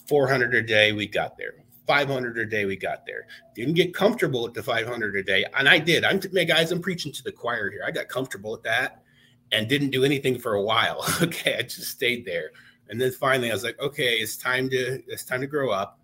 400 0.06 0.54
a 0.54 0.62
day, 0.62 0.92
we 0.92 1.06
got 1.06 1.38
there. 1.38 1.65
500 1.86 2.38
a 2.38 2.46
day, 2.46 2.64
we 2.64 2.76
got 2.76 3.06
there. 3.06 3.26
Didn't 3.54 3.74
get 3.74 3.94
comfortable 3.94 4.46
at 4.46 4.54
the 4.54 4.62
500 4.62 5.16
a 5.16 5.22
day. 5.22 5.44
And 5.56 5.68
I 5.68 5.78
did. 5.78 6.04
I'm, 6.04 6.20
man, 6.32 6.46
guys, 6.46 6.72
I'm 6.72 6.80
preaching 6.80 7.12
to 7.12 7.22
the 7.22 7.32
choir 7.32 7.70
here. 7.70 7.82
I 7.86 7.90
got 7.90 8.08
comfortable 8.08 8.54
at 8.54 8.62
that 8.64 9.02
and 9.52 9.68
didn't 9.68 9.90
do 9.90 10.04
anything 10.04 10.38
for 10.38 10.54
a 10.54 10.62
while. 10.62 11.04
okay. 11.22 11.56
I 11.58 11.62
just 11.62 11.88
stayed 11.88 12.24
there. 12.24 12.50
And 12.88 13.00
then 13.00 13.10
finally 13.12 13.50
I 13.50 13.54
was 13.54 13.64
like, 13.64 13.80
okay, 13.80 14.14
it's 14.14 14.36
time 14.36 14.68
to, 14.70 15.02
it's 15.06 15.24
time 15.24 15.40
to 15.40 15.46
grow 15.46 15.70
up 15.70 16.00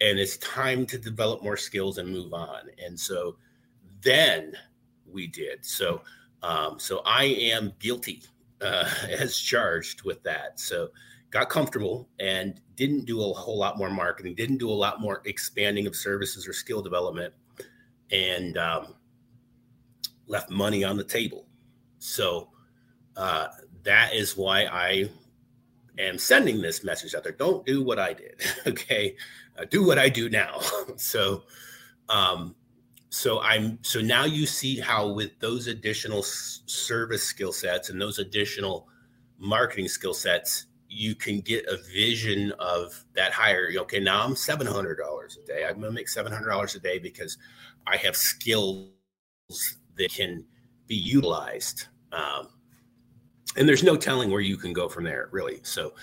and 0.00 0.18
it's 0.18 0.36
time 0.38 0.84
to 0.86 0.98
develop 0.98 1.42
more 1.42 1.56
skills 1.56 1.98
and 1.98 2.08
move 2.08 2.34
on. 2.34 2.62
And 2.84 2.98
so 2.98 3.36
then 4.02 4.54
we 5.06 5.26
did. 5.28 5.64
So, 5.64 6.02
um, 6.42 6.78
so 6.78 7.02
I 7.04 7.24
am 7.24 7.72
guilty 7.78 8.22
uh, 8.60 8.88
as 9.10 9.38
charged 9.38 10.02
with 10.02 10.22
that. 10.24 10.58
So, 10.58 10.88
got 11.32 11.48
comfortable 11.48 12.08
and 12.20 12.60
didn't 12.76 13.06
do 13.06 13.20
a 13.20 13.32
whole 13.32 13.58
lot 13.58 13.78
more 13.78 13.90
marketing, 13.90 14.34
didn't 14.34 14.58
do 14.58 14.70
a 14.70 14.72
lot 14.72 15.00
more 15.00 15.22
expanding 15.24 15.86
of 15.86 15.96
services 15.96 16.46
or 16.46 16.52
skill 16.52 16.82
development, 16.82 17.34
and 18.12 18.58
um, 18.58 18.94
left 20.26 20.50
money 20.50 20.84
on 20.84 20.96
the 20.96 21.04
table. 21.04 21.46
So 21.98 22.50
uh, 23.16 23.48
that 23.82 24.14
is 24.14 24.36
why 24.36 24.66
I 24.66 25.10
am 25.98 26.18
sending 26.18 26.60
this 26.60 26.84
message 26.84 27.14
out 27.14 27.24
there. 27.24 27.32
Don't 27.32 27.64
do 27.66 27.82
what 27.82 27.98
I 27.98 28.12
did. 28.12 28.40
Okay, 28.66 29.16
uh, 29.58 29.64
do 29.64 29.84
what 29.84 29.98
I 29.98 30.08
do 30.08 30.28
now. 30.28 30.60
so, 30.96 31.42
um, 32.08 32.54
so 33.10 33.40
I'm 33.40 33.78
so 33.82 34.00
now 34.00 34.24
you 34.24 34.46
see 34.46 34.78
how 34.78 35.08
with 35.08 35.38
those 35.40 35.66
additional 35.66 36.20
s- 36.20 36.62
service 36.66 37.22
skill 37.22 37.52
sets 37.52 37.90
and 37.90 38.00
those 38.00 38.18
additional 38.18 38.88
marketing 39.38 39.88
skill 39.88 40.14
sets 40.14 40.66
you 40.92 41.14
can 41.14 41.40
get 41.40 41.64
a 41.66 41.78
vision 41.92 42.52
of 42.58 43.04
that 43.14 43.32
higher. 43.32 43.70
Okay, 43.78 43.98
now 43.98 44.22
I'm 44.22 44.36
seven 44.36 44.66
hundred 44.66 44.96
dollars 44.96 45.38
a 45.42 45.46
day. 45.46 45.64
I'm 45.64 45.80
gonna 45.80 45.90
make 45.90 46.08
seven 46.08 46.30
hundred 46.30 46.50
dollars 46.50 46.74
a 46.74 46.80
day 46.80 46.98
because 46.98 47.38
I 47.86 47.96
have 47.96 48.16
skills 48.16 48.90
that 49.96 50.12
can 50.12 50.44
be 50.86 50.96
utilized. 50.96 51.86
Um, 52.12 52.48
and 53.56 53.68
there's 53.68 53.82
no 53.82 53.96
telling 53.96 54.30
where 54.30 54.40
you 54.40 54.56
can 54.56 54.72
go 54.72 54.88
from 54.88 55.04
there, 55.04 55.28
really. 55.32 55.60
So 55.62 55.94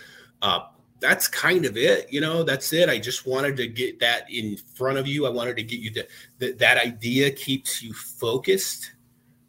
uh, 0.42 0.62
that's 1.00 1.28
kind 1.28 1.66
of 1.66 1.78
it. 1.78 2.12
You 2.12 2.22
know, 2.22 2.44
that's 2.44 2.74
it. 2.74 2.90
I 2.90 2.98
just 2.98 3.28
wanted 3.28 3.58
to 3.58 3.68
get 3.68 4.00
that 4.00 4.30
in 4.32 4.58
front 4.76 4.98
of 4.98 5.08
you. 5.08 5.26
I 5.26 5.30
wanted 5.30 5.56
to 5.58 5.64
get 5.64 5.80
you 5.80 5.92
that 6.40 6.58
that, 6.58 6.78
idea 6.78 7.30
keeps 7.32 7.82
you 7.84 7.94
focused. 7.94 8.92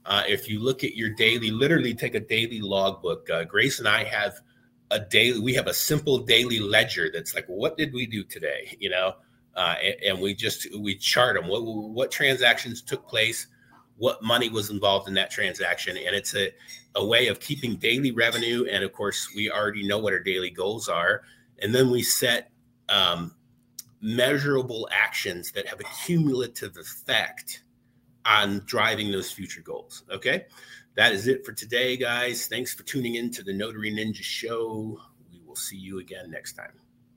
Uh, 0.05 0.23
if 0.29 0.49
you 0.49 0.61
look 0.61 0.85
at 0.85 0.97
your 0.97 1.11
daily, 1.11 1.51
literally 1.51 1.95
take 1.95 2.15
a 2.15 2.21
daily 2.21 2.61
logbook. 2.61 3.29
Uh, 3.31 3.45
Grace 3.45 3.79
and 3.79 3.89
I 3.89 4.05
have 4.05 4.41
a 4.91 5.01
daily 5.01 5.39
we 5.39 5.55
have 5.55 5.67
a 5.67 5.75
simple 5.75 6.19
daily 6.19 6.59
ledger 6.59 7.11
that's 7.13 7.35
like 7.35 7.47
what 7.47 7.77
did 7.77 7.93
we 7.93 8.07
do 8.07 8.25
today? 8.25 8.77
You 8.79 8.91
know 8.91 9.15
uh, 9.57 9.75
and, 9.83 9.95
and, 10.07 10.21
we 10.21 10.35
just 10.35 10.67
we 10.79 10.95
chart 10.97 11.37
them 11.37 11.49
what 11.49 11.63
what 11.63 12.11
transactions 12.11 12.83
took 12.83 13.07
place? 13.09 13.47
What 13.97 14.23
money 14.23 14.49
was 14.49 14.71
involved 14.71 15.09
in 15.09 15.15
that 15.15 15.31
transaction? 15.31 15.97
And 15.97 16.17
it's 16.17 16.35
a, 16.35 16.51
a 16.95 17.05
way 17.05 17.27
of 17.27 17.41
keeping 17.41 17.77
daily 17.77 18.13
revenue. 18.13 18.67
And 18.71 18.85
of 18.85 18.93
course 18.93 19.29
we 19.35 19.51
already 19.51 19.87
know 19.87 19.99
what 19.99 20.13
our 20.13 20.21
daily 20.21 20.51
goals 20.51 20.89
are. 20.89 21.23
And 21.61 21.75
then 21.75 21.91
we 21.91 22.03
set 22.03 22.51
um, 22.89 23.35
measurable 24.01 24.89
actions 24.91 25.53
that 25.53 25.67
have 25.67 25.81
a 25.81 25.85
cumulative 26.05 26.77
effect 26.77 27.63
on 28.25 28.63
driving 28.67 29.11
those 29.11 29.33
future 29.33 29.63
goals 29.63 30.05
okay 30.11 30.45
that 31.01 31.15
is 31.15 31.27
it 31.29 31.47
for 31.47 31.53
today, 31.55 31.97
guys. 31.97 32.47
Thanks 32.47 32.75
for 32.75 32.83
tuning 32.83 33.15
in 33.15 33.31
to 33.31 33.43
the 33.43 33.55
Notary 33.55 33.91
Ninja 33.91 34.23
Show. 34.23 35.01
We 35.33 35.41
will 35.47 35.57
see 35.57 35.79
you 35.79 35.99
again 35.99 36.31
next 36.31 36.53
time. 36.53 36.73